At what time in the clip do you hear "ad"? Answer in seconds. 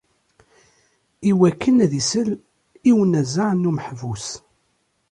1.85-1.93